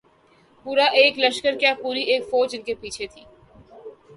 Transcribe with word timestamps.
پورا 0.65 0.85
ایک 0.99 1.19
لشکر 1.19 1.53
کیا‘ 1.59 1.73
پوری 1.81 2.03
ایک 2.11 2.21
فوج 2.29 2.55
ان 2.55 2.61
کے 2.67 2.73
پیچھے 2.81 3.07
تھی۔ 3.13 3.23